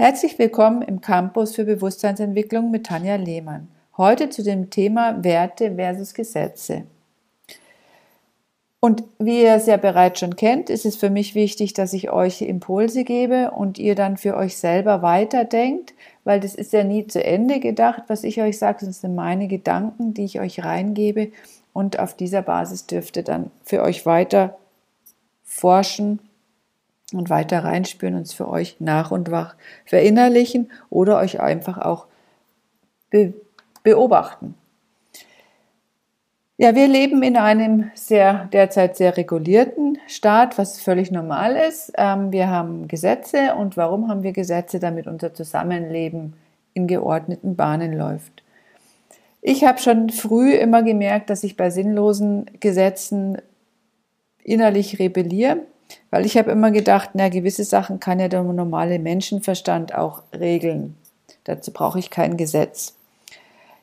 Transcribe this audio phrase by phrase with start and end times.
[0.00, 3.66] Herzlich willkommen im Campus für Bewusstseinsentwicklung mit Tanja Lehmann.
[3.96, 6.84] Heute zu dem Thema Werte versus Gesetze.
[8.78, 12.12] Und wie ihr es ja bereits schon kennt, ist es für mich wichtig, dass ich
[12.12, 17.08] euch Impulse gebe und ihr dann für euch selber weiterdenkt, weil das ist ja nie
[17.08, 21.32] zu Ende gedacht, was ich euch sage, das sind meine Gedanken, die ich euch reingebe
[21.72, 24.58] und auf dieser Basis dürft ihr dann für euch weiter
[25.42, 26.20] forschen
[27.12, 32.06] und weiter reinspüren es für euch nach und nach verinnerlichen oder euch einfach auch
[33.10, 33.34] be
[33.82, 34.54] beobachten.
[36.58, 41.92] Ja, wir leben in einem sehr derzeit sehr regulierten Staat, was völlig normal ist.
[41.96, 46.34] Ähm, wir haben Gesetze und warum haben wir Gesetze, damit unser Zusammenleben
[46.74, 48.42] in geordneten Bahnen läuft.
[49.40, 53.38] Ich habe schon früh immer gemerkt, dass ich bei sinnlosen Gesetzen
[54.42, 55.58] innerlich rebelliere
[56.10, 60.96] weil ich habe immer gedacht, na, gewisse Sachen kann ja der normale Menschenverstand auch regeln.
[61.44, 62.94] Dazu brauche ich kein Gesetz.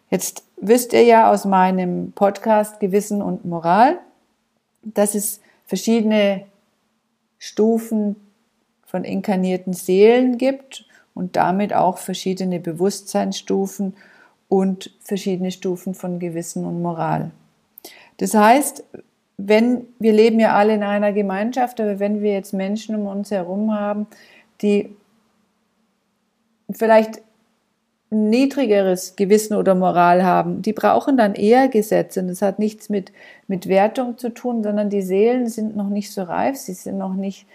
[0.09, 3.97] Jetzt wisst ihr ja aus meinem Podcast Gewissen und Moral,
[4.83, 6.45] dass es verschiedene
[7.39, 8.15] Stufen
[8.85, 13.95] von inkarnierten Seelen gibt und damit auch verschiedene Bewusstseinsstufen
[14.47, 17.31] und verschiedene Stufen von Gewissen und Moral.
[18.17, 18.83] Das heißt,
[19.37, 23.31] wenn wir leben ja alle in einer Gemeinschaft, aber wenn wir jetzt Menschen um uns
[23.31, 24.07] herum haben,
[24.61, 24.95] die
[26.71, 27.21] vielleicht
[28.11, 32.21] ein niedrigeres Gewissen oder Moral haben, die brauchen dann eher Gesetze.
[32.21, 33.11] Und das hat nichts mit,
[33.47, 37.13] mit Wertung zu tun, sondern die Seelen sind noch nicht so reif, sie sind noch
[37.13, 37.47] nicht,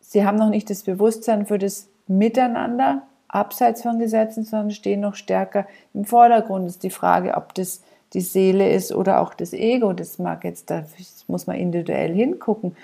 [0.00, 5.14] sie haben noch nicht das Bewusstsein für das Miteinander abseits von Gesetzen, sondern stehen noch
[5.14, 6.66] stärker im Vordergrund.
[6.66, 7.82] Ist die Frage, ob das
[8.14, 9.92] die Seele ist oder auch das Ego.
[9.92, 10.84] Das mag jetzt, da
[11.26, 12.76] muss man individuell hingucken,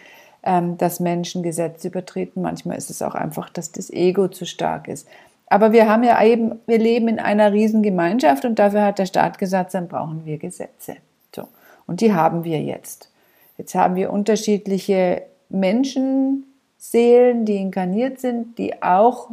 [0.43, 2.43] ähm, dass Menschen Gesetze übertreten.
[2.43, 5.09] Manchmal ist es auch einfach, dass das Ego zu stark ist.
[5.47, 9.07] Aber wir haben ja eben, wir leben in einer riesen Gemeinschaft und dafür hat der
[9.07, 10.97] Staat gesagt, dann brauchen wir Gesetze.
[11.35, 11.49] So.
[11.87, 13.11] Und die haben wir jetzt.
[13.59, 19.29] Jetzt haben wir unterschiedliche Menschenseelen, die inkarniert sind, die auch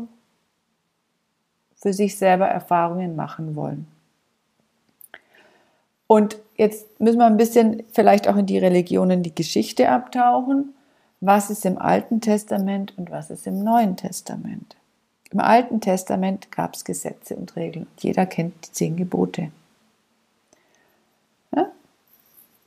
[1.76, 3.88] für sich selber Erfahrungen machen wollen.
[6.08, 10.74] Und jetzt müssen wir ein bisschen vielleicht auch in die Religionen, die Geschichte abtauchen.
[11.20, 14.76] Was ist im Alten Testament und was ist im Neuen Testament?
[15.32, 17.88] Im Alten Testament gab es Gesetze und Regeln.
[18.00, 19.52] Jeder kennt die zehn Gebote.
[21.54, 21.68] Ja?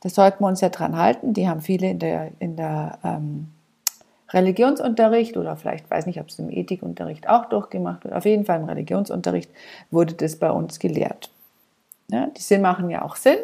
[0.00, 1.32] Das sollten wir uns ja dran halten.
[1.32, 3.48] Die haben viele in der, in der ähm,
[4.30, 8.14] Religionsunterricht oder vielleicht weiß nicht, ob es im Ethikunterricht auch durchgemacht wird.
[8.14, 9.50] Auf jeden Fall im Religionsunterricht
[9.90, 11.30] wurde das bei uns gelehrt.
[12.10, 13.38] Ja, die machen ja auch Sinn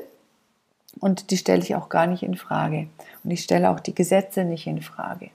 [0.99, 2.89] und die stelle ich auch gar nicht in Frage.
[3.23, 5.31] Und ich stelle auch die Gesetze nicht in Frage.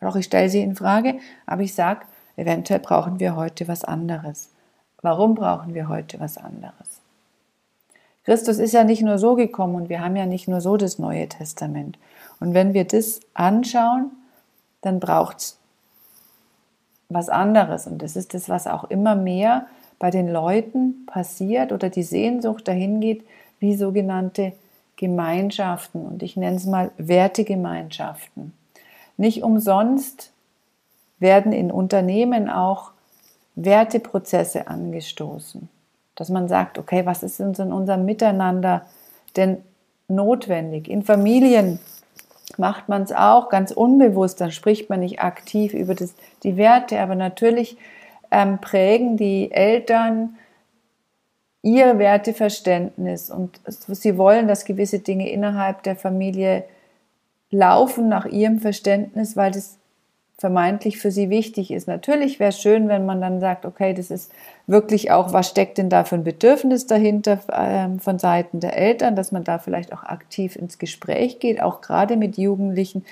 [0.00, 2.00] Doch ich stelle sie in Frage, aber ich sage,
[2.36, 4.50] eventuell brauchen wir heute was anderes.
[5.00, 7.00] Warum brauchen wir heute was anderes?
[8.24, 10.98] Christus ist ja nicht nur so gekommen und wir haben ja nicht nur so das
[10.98, 11.98] Neue Testament.
[12.40, 14.10] Und wenn wir das anschauen,
[14.82, 15.58] dann braucht es
[17.08, 17.86] was anderes.
[17.86, 19.66] Und das ist das, was auch immer mehr
[19.98, 23.24] bei den Leuten passiert oder die Sehnsucht dahin geht,
[23.60, 24.52] wie sogenannte
[24.96, 28.52] Gemeinschaften und ich nenne es mal Wertegemeinschaften.
[29.16, 30.32] Nicht umsonst
[31.18, 32.92] werden in Unternehmen auch
[33.54, 35.68] Werteprozesse angestoßen,
[36.14, 38.86] dass man sagt, okay, was ist in unserem Miteinander
[39.36, 39.58] denn
[40.08, 40.88] notwendig?
[40.88, 41.78] In Familien
[42.58, 47.00] macht man es auch ganz unbewusst, dann spricht man nicht aktiv über das, die Werte,
[47.00, 47.76] aber natürlich
[48.30, 50.36] ähm, prägen die Eltern
[51.62, 56.64] ihr Werteverständnis und sie wollen, dass gewisse Dinge innerhalb der Familie
[57.50, 59.78] laufen nach ihrem Verständnis, weil das
[60.38, 61.88] vermeintlich für sie wichtig ist.
[61.88, 64.30] Natürlich wäre es schön, wenn man dann sagt, okay, das ist
[64.66, 69.16] wirklich auch, was steckt denn da für ein Bedürfnis dahinter äh, von Seiten der Eltern,
[69.16, 73.04] dass man da vielleicht auch aktiv ins Gespräch geht, auch gerade mit Jugendlichen,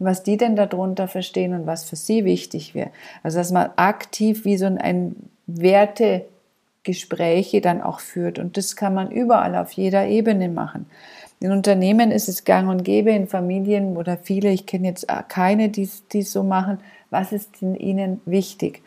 [0.00, 2.90] was die denn darunter verstehen und was für sie wichtig wäre.
[3.22, 5.14] Also dass man aktiv wie so ein
[5.46, 10.86] Wertegespräche dann auch führt und das kann man überall auf jeder Ebene machen.
[11.38, 15.70] In Unternehmen ist es gang und gäbe, in Familien oder viele, ich kenne jetzt keine,
[15.70, 16.78] die es so machen.
[17.08, 18.82] Was ist ihnen wichtig?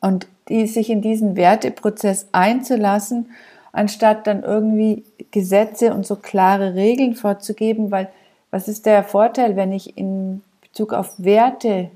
[0.00, 3.30] Und die, sich in diesen Werteprozess einzulassen,
[3.72, 8.10] anstatt dann irgendwie Gesetze und so klare Regeln vorzugeben, weil
[8.56, 11.90] was ist der Vorteil, wenn ich in Bezug auf Werte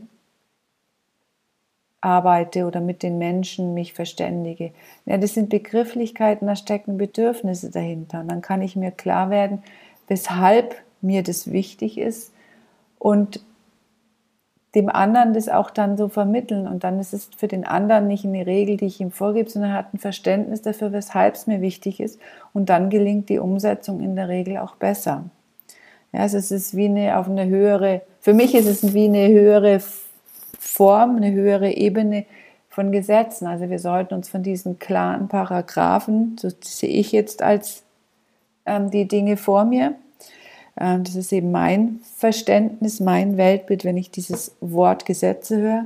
[2.03, 4.73] arbeite oder mit den Menschen mich verständige?
[5.07, 8.21] Ja, das sind Begrifflichkeiten, da stecken Bedürfnisse dahinter.
[8.21, 9.63] Und dann kann ich mir klar werden,
[10.07, 12.31] weshalb mir das wichtig ist
[12.99, 13.41] und
[14.75, 16.69] dem anderen das auch dann so vermitteln.
[16.69, 19.71] Und dann ist es für den anderen nicht eine Regel, die ich ihm vorgebe, sondern
[19.71, 22.21] er hat ein Verständnis dafür, weshalb es mir wichtig ist.
[22.53, 25.25] Und dann gelingt die Umsetzung in der Regel auch besser.
[26.13, 29.29] Ja, also es ist wie eine auf eine höhere, für mich ist es wie eine
[29.29, 29.81] höhere
[30.59, 32.27] Form, eine höhere Ebene
[32.69, 33.47] von Gesetzen.
[33.47, 37.83] Also wir sollten uns von diesen klaren Paragraphen, so sehe ich jetzt als
[38.67, 39.95] ähm, die Dinge vor mir,
[40.79, 45.85] ähm, das ist eben mein Verständnis, mein Weltbild, wenn ich dieses Wort Gesetze höre.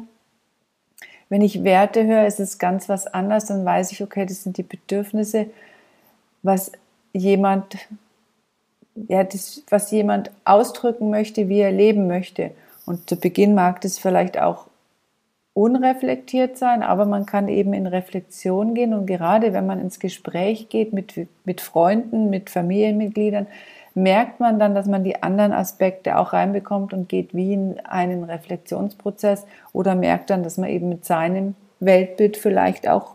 [1.29, 4.57] Wenn ich Werte höre, ist es ganz was anderes, dann weiß ich, okay, das sind
[4.57, 5.47] die Bedürfnisse,
[6.43, 6.71] was
[7.13, 7.77] jemand,
[8.95, 12.53] ja, das, was jemand ausdrücken möchte, wie er leben möchte.
[12.87, 14.67] Und zu Beginn mag das vielleicht auch
[15.55, 20.69] unreflektiert sein, aber man kann eben in Reflexion gehen und gerade wenn man ins Gespräch
[20.69, 21.15] geht mit,
[21.45, 23.47] mit Freunden, mit Familienmitgliedern,
[23.95, 28.25] merkt man dann, dass man die anderen Aspekte auch reinbekommt und geht wie in einen
[28.25, 33.15] Reflexionsprozess oder merkt dann, dass man eben mit seinem Weltbild vielleicht auch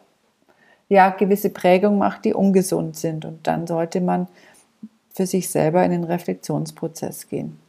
[0.88, 3.26] ja, gewisse Prägungen macht, die ungesund sind.
[3.26, 4.28] Und dann sollte man
[5.14, 7.60] für sich selber in den Reflexionsprozess gehen.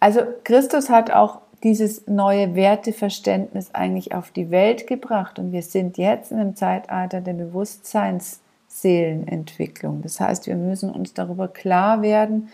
[0.00, 5.98] Also Christus hat auch dieses neue Werteverständnis eigentlich auf die Welt gebracht und wir sind
[5.98, 10.00] jetzt in einem Zeitalter der Bewusstseins Seelenentwicklung.
[10.00, 12.48] Das heißt, wir müssen uns darüber klar werden,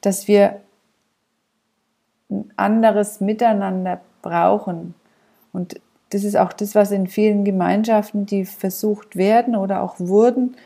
[0.00, 0.60] dass wir
[2.30, 4.94] ein anderes Miteinander brauchen.
[5.52, 5.80] Und
[6.10, 10.56] das ist auch das, was in vielen Gemeinschaften, die versucht werden oder auch wurden,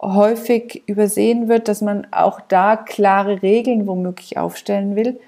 [0.00, 5.18] häufig übersehen wird, dass man auch da klare Regeln womöglich aufstellen will.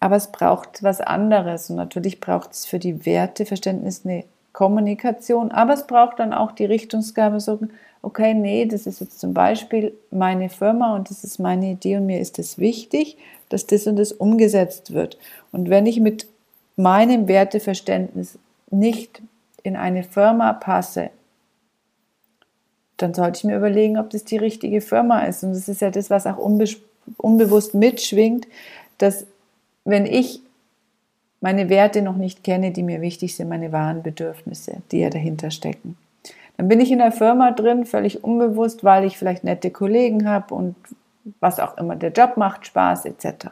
[0.00, 1.70] Aber es braucht was anderes.
[1.70, 4.24] Und natürlich braucht es für die Werteverständnis eine
[4.56, 7.58] Kommunikation, aber es braucht dann auch die Richtungsgabe, so,
[8.00, 12.06] okay, nee, das ist jetzt zum Beispiel meine Firma und das ist meine Idee und
[12.06, 13.18] mir ist es wichtig,
[13.50, 15.18] dass das und das umgesetzt wird.
[15.52, 16.26] Und wenn ich mit
[16.76, 18.38] meinem Werteverständnis
[18.70, 19.20] nicht
[19.62, 21.10] in eine Firma passe,
[22.96, 25.42] dann sollte ich mir überlegen, ob das die richtige Firma ist.
[25.44, 26.66] Und das ist ja das, was auch unbe
[27.18, 28.48] unbewusst mitschwingt,
[28.98, 29.26] dass
[29.84, 30.40] wenn ich
[31.40, 35.52] meine Werte noch nicht kenne, die mir wichtig sind, meine wahren Bedürfnisse, die ja dahinter
[35.52, 35.96] stecken.
[36.56, 40.54] Dann bin ich in der Firma drin, völlig unbewusst, weil ich vielleicht nette Kollegen habe
[40.54, 40.74] und
[41.40, 43.48] was auch immer, der Job macht Spaß etc.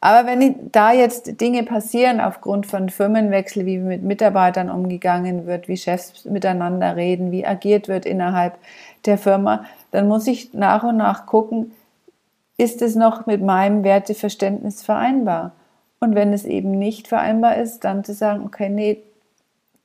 [0.00, 5.76] Aber wenn da jetzt Dinge passieren aufgrund von Firmenwechsel, wie mit Mitarbeitern umgegangen wird, wie
[5.76, 8.58] Chefs miteinander reden, wie agiert wird innerhalb
[9.06, 11.72] der Firma, dann muss ich nach und nach gucken,
[12.56, 15.52] ist es noch mit meinem Werteverständnis vereinbar?
[16.00, 19.02] Und wenn es eben nicht vereinbar ist, dann zu sagen, okay, nee,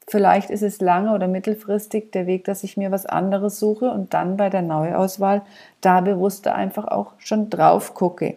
[0.07, 4.13] vielleicht ist es lange oder mittelfristig der Weg, dass ich mir was anderes suche und
[4.13, 5.42] dann bei der Neuauswahl
[5.81, 8.36] da bewusster einfach auch schon drauf gucke.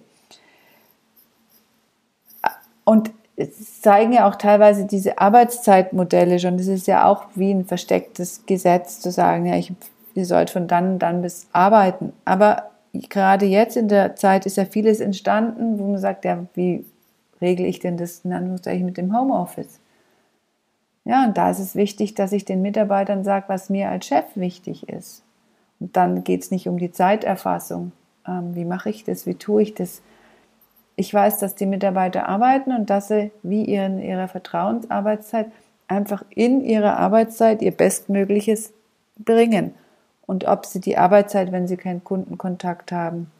[2.87, 3.11] Und
[3.83, 6.57] zeigen ja auch teilweise diese Arbeitszeitmodelle schon.
[6.57, 9.73] Das ist ja auch wie ein verstecktes Gesetz zu sagen, ja, ich,
[10.15, 12.13] ihr sollt von dann und dann bis arbeiten.
[12.25, 16.87] Aber gerade jetzt in der Zeit ist ja vieles entstanden, wo man sagt, ja, wie
[17.43, 19.81] regle ich denn das in Anführungszeichen mit dem Homeoffice?
[21.05, 24.25] Ja, und da ist es wichtig, dass ich den Mitarbeitern sage, was mir als Chef
[24.35, 25.23] wichtig ist.
[25.79, 27.93] Und dann geht es nicht um die Zeiterfassung.
[28.27, 29.27] Ähm, wie mache ich das?
[29.27, 30.01] Wie tue ich das?
[30.97, 35.47] Ich weiß, dass die Mitarbeiter arbeiten und dass sie wie in ihrer Vertrauensarbeitszeit
[35.89, 38.73] einfach in ihrer Arbeitszeit ihr Bestmögliches
[39.19, 39.75] bringen.
[40.27, 43.31] Und ob sie die Arbeitszeit, wenn sie keinen Kundenkontakt haben,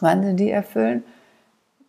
[0.00, 1.02] wann sie die erfüllen,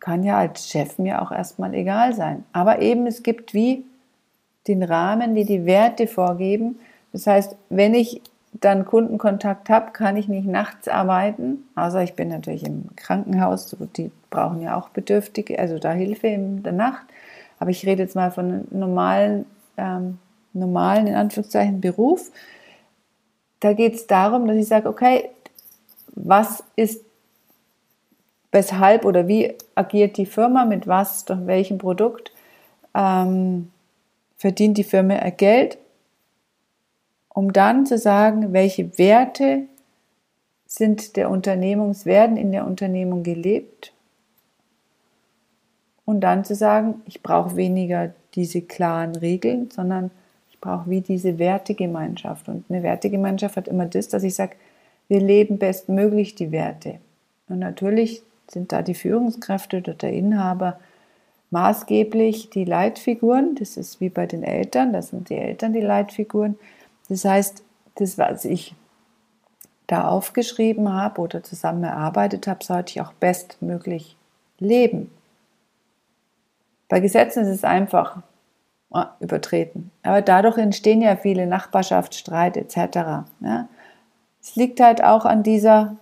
[0.00, 2.44] kann ja als Chef mir auch erstmal egal sein.
[2.52, 3.84] Aber eben es gibt wie
[4.66, 6.78] den Rahmen, die die Werte vorgeben.
[7.12, 8.20] Das heißt, wenn ich
[8.60, 14.10] dann Kundenkontakt habe, kann ich nicht nachts arbeiten, außer ich bin natürlich im Krankenhaus, die
[14.30, 17.06] brauchen ja auch Bedürftige, also da Hilfe in der Nacht.
[17.58, 19.46] Aber ich rede jetzt mal von einem normalen,
[19.76, 20.18] ähm,
[20.52, 22.30] normalen, in Anführungszeichen, Beruf.
[23.60, 25.30] Da geht es darum, dass ich sage, okay,
[26.14, 27.04] was ist
[28.52, 32.32] weshalb oder wie agiert die Firma, mit was, durch welchem Produkt
[32.94, 33.70] ähm,
[34.38, 35.78] verdient die Firma ihr Geld,
[37.36, 39.64] um dann zu sagen, welche Werte
[40.66, 43.92] sind der Unternehmungs, werden in der Unternehmung gelebt
[46.06, 50.10] und dann zu sagen, ich brauche weniger diese klaren Regeln, sondern
[50.48, 52.48] ich brauche wie diese Wertegemeinschaft.
[52.48, 54.56] Und eine Wertegemeinschaft hat immer das, dass ich sage,
[55.08, 57.00] wir leben bestmöglich die Werte.
[57.50, 60.80] Und natürlich sind da die Führungskräfte oder der Inhaber
[61.50, 63.56] maßgeblich die Leitfiguren.
[63.56, 66.56] Das ist wie bei den Eltern, das sind die Eltern die Leitfiguren.
[67.08, 67.62] Das heißt,
[67.96, 68.74] das, was ich
[69.86, 74.16] da aufgeschrieben habe oder zusammen erarbeitet habe, sollte ich auch bestmöglich
[74.58, 75.10] leben.
[76.88, 78.22] Bei Gesetzen ist es einfach
[78.90, 79.90] oh, übertreten.
[80.02, 83.26] Aber dadurch entstehen ja viele Nachbarschaftsstreit etc.
[83.40, 83.68] Ja?
[84.40, 85.96] Es liegt halt auch an dieser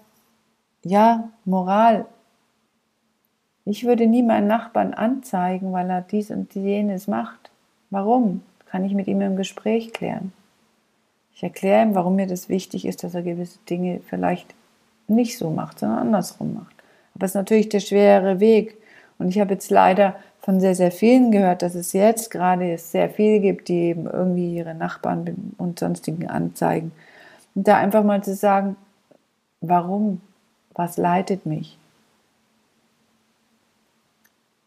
[0.82, 2.06] ja, Moral.
[3.64, 7.50] Ich würde nie meinen Nachbarn anzeigen, weil er dies und jenes macht.
[7.88, 8.42] Warum?
[8.66, 10.32] Kann ich mit ihm im Gespräch klären.
[11.34, 14.54] Ich erkläre ihm, warum mir das wichtig ist, dass er gewisse Dinge vielleicht
[15.08, 16.74] nicht so macht, sondern andersrum macht.
[17.14, 18.76] Aber es ist natürlich der schwere Weg.
[19.18, 23.08] Und ich habe jetzt leider von sehr, sehr vielen gehört, dass es jetzt gerade sehr
[23.08, 26.92] viele gibt, die eben irgendwie ihre Nachbarn und sonstigen anzeigen.
[27.54, 28.76] Und da einfach mal zu sagen,
[29.60, 30.20] warum?
[30.74, 31.78] Was leitet mich?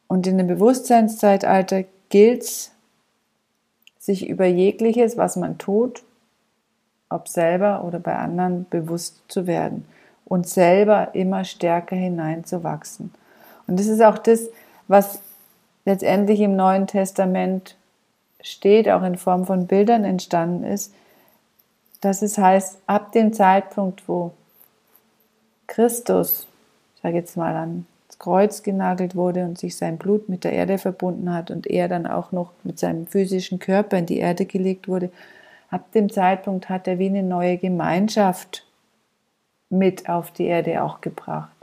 [0.08, 2.72] Und in dem Bewusstseinszeitalter gilt es,
[4.00, 6.02] sich über jegliches, was man tut,
[7.10, 9.86] ob selber oder bei anderen, bewusst zu werden
[10.26, 13.14] und selber immer stärker hineinzuwachsen.
[13.68, 14.50] Und das ist auch das,
[14.88, 15.22] was
[15.86, 17.76] letztendlich im Neuen Testament
[18.42, 20.94] steht, auch in Form von Bildern entstanden ist,
[22.02, 24.32] dass es heißt, ab dem Zeitpunkt, wo
[25.66, 26.48] Christus,
[26.96, 27.86] ich sage jetzt mal ans
[28.20, 32.06] Kreuz genagelt wurde und sich sein Blut mit der Erde verbunden hat und er dann
[32.06, 35.10] auch noch mit seinem physischen Körper in die Erde gelegt wurde,
[35.70, 38.66] ab dem Zeitpunkt hat er wie eine neue Gemeinschaft
[39.70, 41.56] mit auf die Erde auch gebracht.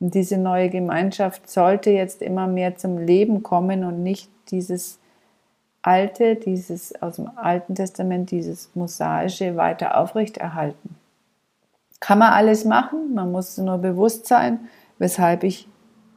[0.00, 4.98] Und diese neue Gemeinschaft sollte jetzt immer mehr zum Leben kommen und nicht dieses
[5.82, 10.96] Alte, dieses aus dem Alten Testament, dieses Mosaische weiter aufrechterhalten.
[12.00, 14.60] Kann man alles machen, man muss nur bewusst sein,
[14.98, 15.68] weshalb ich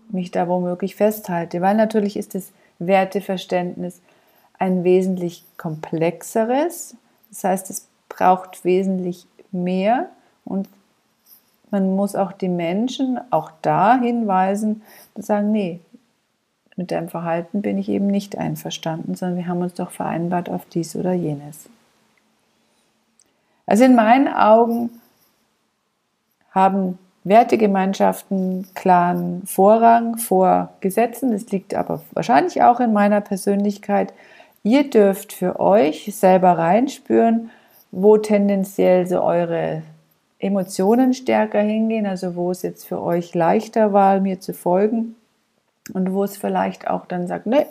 [0.09, 1.61] mich da womöglich festhalte.
[1.61, 4.01] Weil natürlich ist das Werteverständnis
[4.57, 6.95] ein wesentlich komplexeres.
[7.35, 10.07] Das heißt, es braucht wesentlich mehr
[10.45, 10.69] und
[11.69, 14.83] man muss auch die Menschen auch da hinweisen,
[15.15, 15.81] zu sagen, nee,
[16.77, 20.65] mit deinem Verhalten bin ich eben nicht einverstanden, sondern wir haben uns doch vereinbart auf
[20.65, 21.69] dies oder jenes.
[23.65, 24.89] Also in meinen Augen
[26.51, 31.31] haben Wertegemeinschaften klaren Vorrang vor Gesetzen.
[31.31, 34.13] Das liegt aber wahrscheinlich auch in meiner Persönlichkeit.
[34.65, 37.51] Ihr dürft für euch selber reinspüren,
[37.91, 39.83] wo tendenziell so eure
[40.39, 45.13] Emotionen stärker hingehen, also wo es jetzt für euch leichter war, mir zu folgen
[45.93, 47.67] und wo es vielleicht auch dann sagt, ne,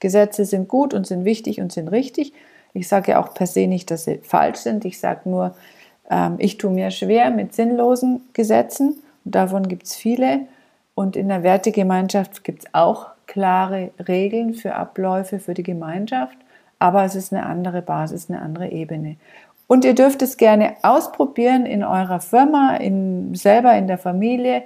[0.00, 2.34] Gesetze sind gut und sind wichtig und sind richtig.
[2.74, 4.84] Ich sage ja auch per se nicht, dass sie falsch sind.
[4.84, 5.54] Ich sage nur,
[6.10, 10.40] ähm, ich tue mir schwer mit sinnlosen Gesetzen und davon gibt es viele.
[10.94, 16.36] Und in der Wertegemeinschaft gibt es auch klare Regeln für Abläufe für die Gemeinschaft,
[16.80, 19.16] aber es ist eine andere Basis, eine andere Ebene.
[19.68, 24.62] Und ihr dürft es gerne ausprobieren in eurer Firma, in, selber in der Familie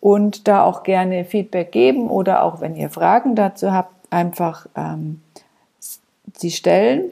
[0.00, 5.20] und da auch gerne Feedback geben oder auch wenn ihr Fragen dazu habt, einfach ähm,
[6.36, 7.10] sie stellen.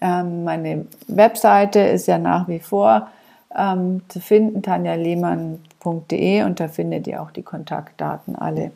[0.00, 3.08] Ähm, meine Webseite ist ja nach wie vor
[3.56, 8.72] ähm, zu finden, tanjalehmann.de und da findet ihr auch die Kontaktdaten alle.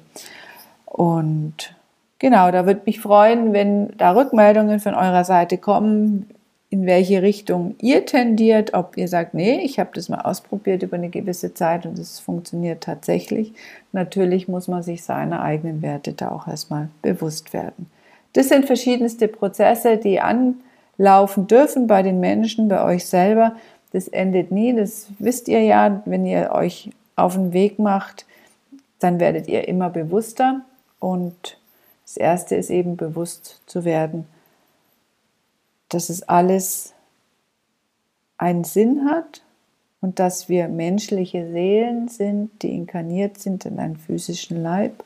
[0.94, 1.74] Und
[2.20, 6.30] genau, da würde mich freuen, wenn da Rückmeldungen von eurer Seite kommen,
[6.70, 10.94] in welche Richtung ihr tendiert, ob ihr sagt, nee, ich habe das mal ausprobiert über
[10.94, 13.52] eine gewisse Zeit und es funktioniert tatsächlich.
[13.90, 17.90] Natürlich muss man sich seiner eigenen Werte da auch erstmal bewusst werden.
[18.32, 23.56] Das sind verschiedenste Prozesse, die anlaufen dürfen bei den Menschen, bei euch selber.
[23.92, 28.26] Das endet nie, das wisst ihr ja, wenn ihr euch auf den Weg macht,
[29.00, 30.60] dann werdet ihr immer bewusster
[31.04, 31.58] und
[32.06, 34.26] das Erste ist eben bewusst zu werden,
[35.90, 36.94] dass es alles
[38.38, 39.42] einen Sinn hat
[40.00, 45.04] und dass wir menschliche Seelen sind, die inkarniert sind in einem physischen Leib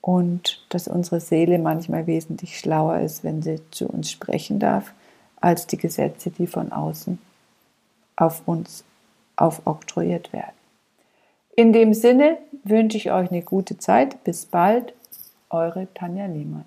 [0.00, 4.94] und dass unsere Seele manchmal wesentlich schlauer ist, wenn sie zu uns sprechen darf,
[5.42, 7.18] als die Gesetze, die von außen
[8.16, 8.82] auf uns
[9.36, 10.55] aufoktroyiert werden.
[11.58, 14.22] In dem Sinne wünsche ich euch eine gute Zeit.
[14.24, 14.92] Bis bald,
[15.48, 16.66] eure Tanja Lehmann.